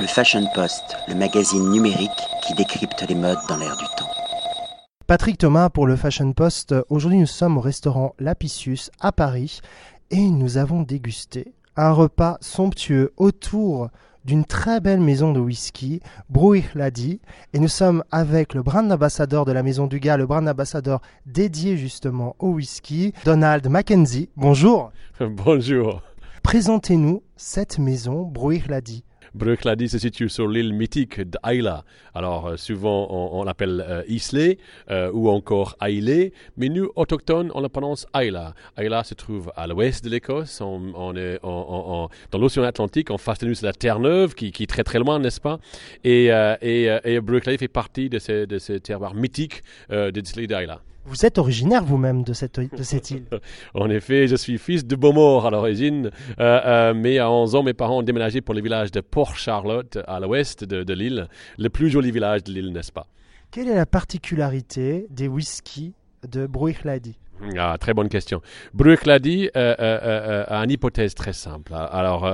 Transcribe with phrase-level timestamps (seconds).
[0.00, 2.10] Le Fashion Post, le magazine numérique
[2.46, 4.08] qui décrypte les modes dans l'air du temps.
[5.08, 6.72] Patrick Thomas pour le Fashion Post.
[6.88, 9.60] Aujourd'hui, nous sommes au restaurant Lapicius à Paris
[10.12, 13.88] et nous avons dégusté un repas somptueux autour
[14.24, 16.00] d'une très belle maison de whisky,
[16.76, 17.20] Lady,
[17.52, 21.00] et nous sommes avec le brand ambassadeur de la maison du gars, le brand ambassadeur
[21.26, 24.28] dédié justement au whisky, Donald Mackenzie.
[24.36, 24.92] Bonjour.
[25.20, 26.02] Bonjour.
[26.44, 28.32] Présentez-nous cette maison,
[28.68, 29.02] Lady.
[29.34, 31.84] Bruichladi se situe sur l'île mythique d'Ayla.
[32.14, 34.58] Alors, euh, souvent, on, l'appelle euh, Islay
[34.90, 38.54] euh, ou encore Ailey, mais nous, autochtones, on le prononce Ayla.
[38.76, 43.46] Ayla se trouve à l'ouest de l'Écosse, on, est dans l'océan Atlantique, en face de
[43.46, 45.58] nous, c'est la Terre-Neuve, qui, est très très loin, n'est-ce pas?
[46.04, 46.26] Et,
[46.62, 50.80] et, fait partie de ce, de terroir mythique de l'île d'Ayla.
[51.08, 53.24] Vous êtes originaire vous-même de cette, de cette île.
[53.74, 57.62] En effet, je suis fils de Beaumort à l'origine, euh, euh, mais à 11 ans,
[57.62, 61.70] mes parents ont déménagé pour le village de Port-Charlotte, à l'ouest de, de l'île, le
[61.70, 63.06] plus joli village de l'île, n'est-ce pas?
[63.50, 65.94] Quelle est la particularité des whiskies
[66.30, 67.16] de Bruichladi
[67.56, 68.40] ah, très bonne question.
[68.74, 71.72] Bruck l'a dit, euh, euh, euh, une hypothèse très simple.
[71.74, 72.28] Alors,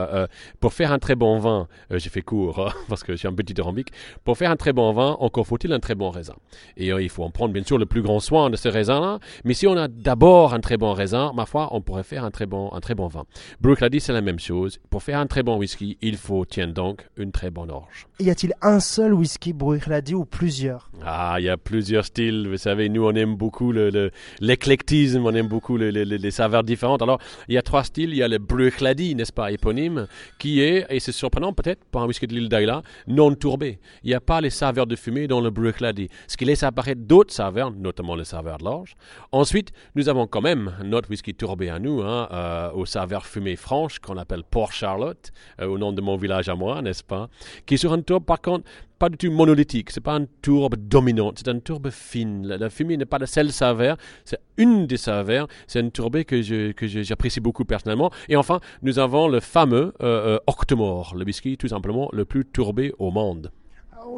[0.61, 3.61] pour faire un très bon vin, j'ai fait court hein, parce que j'ai un petit
[3.61, 3.89] arambic.
[4.25, 6.35] Pour faire un très bon vin, encore faut-il un très bon raisin.
[6.77, 9.19] Et il faut en prendre bien sûr le plus grand soin de ce raisin-là.
[9.45, 12.31] Mais si on a d'abord un très bon raisin, ma foi, on pourrait faire un
[12.31, 13.25] très bon, un très bon vin.
[13.61, 14.79] Bruck l'a dit, c'est la même chose.
[14.91, 18.07] Pour faire un très bon whisky, il faut, tiens donc, une très bonne orge.
[18.21, 20.91] Y a-t-il un seul whisky Bruck l'a dit ou plusieurs?
[21.05, 22.49] Ah, il y a plusieurs styles.
[22.49, 24.93] Vous savez, nous on aime beaucoup l'éclectique.
[24.93, 27.03] Le, on aime beaucoup les, saveurs différentes.
[27.03, 28.11] Alors, il y a trois styles.
[28.11, 30.07] Il y a le Bruichladi, n'est-ce pas, éponyme,
[30.39, 33.79] qui est, et c'est surprenant peut-être pour un whisky de l'île d'Ayla, non tourbé.
[34.03, 37.03] Il n'y a pas les saveurs de fumée dans le Bruichladi, ce qui laisse apparaître
[37.03, 38.95] d'autres saveurs, notamment les saveurs de l'orge.
[39.33, 43.57] Ensuite, nous avons quand même notre whisky tourbé à nous, hein, euh, aux saveurs fumées
[43.57, 47.29] franches, qu'on appelle Port Charlotte, euh, au nom de mon village à moi, n'est-ce pas,
[47.67, 48.65] qui est sur un tourbe, par contre,
[48.99, 52.47] pas du tout monolithique, c'est pas une tourbe dominante, c'est une tourbe fine.
[52.47, 56.87] La, fumée n'est pas la seule saveur, c'est une des saveurs, c'est une je, que
[56.87, 58.11] j'apprécie beaucoup personnellement.
[58.29, 62.45] Et enfin, nous avons le fameux euh, euh, Octomore, le whisky tout simplement le plus
[62.45, 63.51] tourbé au monde.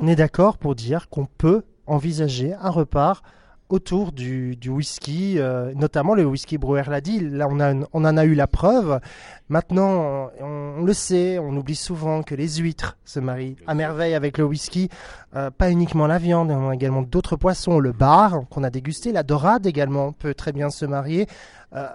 [0.00, 3.20] On est d'accord pour dire qu'on peut envisager un repas
[3.68, 7.20] autour du, whisky, euh, notamment le whisky Brewer l'a dit.
[7.20, 9.00] Là, on, a, on en a eu la preuve.
[9.48, 14.38] Maintenant, on, le sait, on oublie souvent que les huîtres se marient à merveille avec
[14.38, 14.88] le whisky.
[15.34, 17.78] Euh, pas uniquement la viande, on a également d'autres poissons.
[17.78, 21.26] Le bar qu'on a dégusté, la dorade également peut très bien se marier.
[21.74, 21.88] Euh,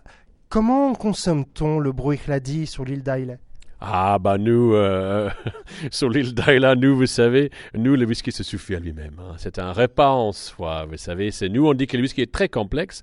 [0.50, 1.94] comment consomme-t-on le
[2.40, 3.40] dit sur l'île d'Islay
[3.84, 5.28] ah, bah nous, euh,
[5.92, 9.16] sur l'île d'Ayla, nous, vous savez, nous, le whisky se suffit à lui-même.
[9.20, 9.34] Hein.
[9.38, 11.32] C'est un repas en soi, vous savez.
[11.32, 13.02] C'est nous, on dit que le whisky est très complexe.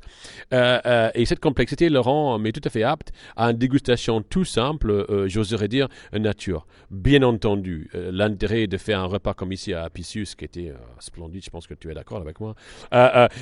[0.55, 4.22] Euh, euh, et cette complexité le rend mais tout à fait apte à une dégustation
[4.22, 6.67] tout simple, j'oserais dire, nature.
[6.93, 11.50] Bien entendu, l'intérêt de faire un repas comme ici à Apicius, qui était splendide, je
[11.50, 12.55] pense que tu es d'accord avec moi,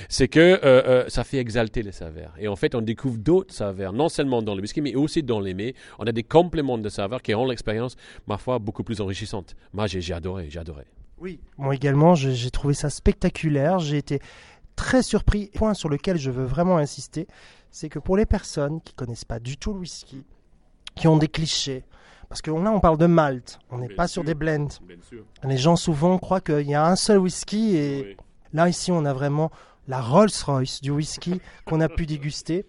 [0.09, 2.33] c'est que ça fait exalter les saveurs.
[2.39, 5.41] Et en fait, on découvre d'autres saveurs, non seulement dans le whisky, mais aussi dans
[5.41, 5.75] les mets.
[5.99, 7.97] On a des compléments de saveurs qui rend l'expérience,
[8.29, 9.57] ma foi, beaucoup plus enrichissante.
[9.73, 10.85] Moi, j'ai adoré, j'ai adoré.
[11.19, 13.81] Oui, moi également, j'ai trouvé ça spectaculaire.
[13.81, 14.21] J'ai été
[14.77, 15.51] très surpris.
[15.55, 17.27] Point sur lequel je veux vraiment insister,
[17.71, 20.25] c'est que pour les personnes qui connaissent pas du tout le whisky,
[20.95, 21.85] qui ont des clichés,
[22.29, 24.69] parce que là on parle de malt, on n'est pas sur des blends.
[25.43, 28.17] Les gens souvent croient qu'il y a un seul whisky et
[28.53, 29.51] là ici on a vraiment
[29.89, 32.67] la Rolls-Royce du whisky qu'on a pu déguster.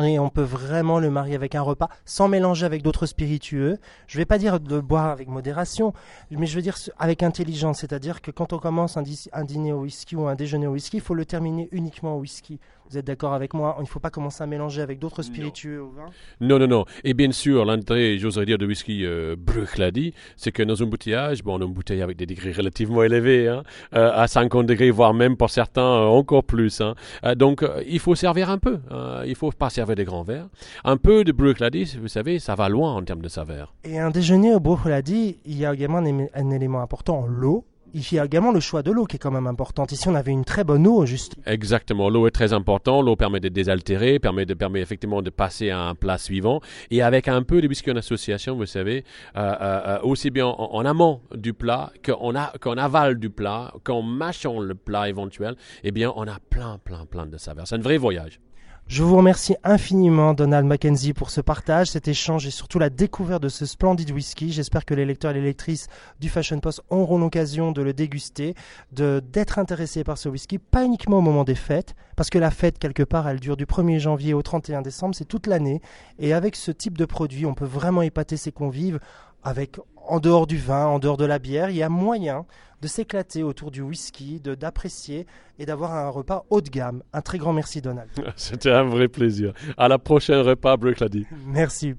[0.00, 3.78] Et on peut vraiment le marier avec un repas sans mélanger avec d'autres spiritueux.
[4.06, 5.92] Je ne vais pas dire de boire avec modération,
[6.30, 7.80] mais je veux dire avec intelligence.
[7.80, 9.04] C'est-à-dire que quand on commence un,
[9.34, 12.20] un, dîner au whisky ou un déjeuner au whisky, il faut le terminer uniquement au
[12.20, 12.58] whisky.
[12.92, 15.80] Vous êtes d'accord avec moi Il ne faut pas commencer à mélanger avec d'autres spiritueux
[15.80, 16.10] au vin
[16.42, 16.84] Non, non, non.
[17.04, 19.34] Et bien sûr, l'entrée, j'oserais dire, de whisky euh,
[19.78, 23.62] l'a dit, c'est que nos embouteillages, bon, on embouteille avec des degrés relativement élevés, hein,
[23.94, 26.82] euh, à 50 degrés, voire même pour certains euh, encore plus.
[26.82, 26.94] Hein.
[27.24, 28.78] Euh, donc, il faut servir un peu.
[29.24, 30.50] il ne faut pas servir des grands verres.
[30.84, 31.32] Un peu de
[31.70, 33.72] dit, vous savez, ça va loin en termes de saveur.
[33.84, 34.60] Et un déjeuner au
[35.02, 36.02] dit, il y a également
[36.34, 39.30] un élément important, l'eau il y a également le choix de l'eau qui est quand
[39.30, 39.84] même important.
[39.90, 41.36] Ici, on avait une très bonne eau, juste.
[41.46, 42.08] Exactement.
[42.08, 43.04] L'eau est très importante.
[43.04, 46.60] L'eau permet de désaltérer, permet, de, permet effectivement de passer à un plat suivant.
[46.90, 49.04] Et avec un peu de whisky en association, vous savez,
[49.36, 54.60] euh, euh, euh, aussi bien en, amont du plat qu'en aval du plat, qu'en mâchant
[54.60, 57.66] le plat éventuel, eh bien, on a plein, plein, plein de saveurs.
[57.66, 58.40] C'est un vrai voyage.
[58.88, 63.42] Je vous remercie infiniment, Donald Mackenzie, pour ce partage, cet échange et surtout la découverte
[63.42, 64.52] de ce splendide whisky.
[64.52, 65.86] J'espère que les lecteurs et les lectrices
[66.20, 68.54] du Fashion Post auront l'occasion de le déguster,
[68.92, 72.78] d'être intéressés par ce whisky, pas uniquement au moment des fêtes, parce que la fête,
[72.78, 75.80] quelque part, elle dure du 1er janvier au 31 décembre, c'est toute l'année.
[76.18, 79.00] Et avec ce type de produit, on peut vraiment épater ses convives
[79.42, 79.78] avec
[80.12, 82.44] en dehors du vin, en dehors de la bière, il y a moyen
[82.82, 85.26] de s'éclater autour du whisky, de d'apprécier
[85.58, 87.02] et d'avoir un repas haut de gamme.
[87.14, 88.10] Un très grand merci Donald.
[88.36, 89.54] C'était un vrai plaisir.
[89.78, 91.26] À la prochaine repas Bruichladdich.
[91.46, 91.94] Merci.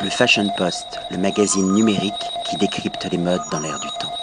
[0.00, 2.14] Le Fashion Post, le magazine numérique
[2.50, 4.17] qui décrypte les modes dans l'air du temps.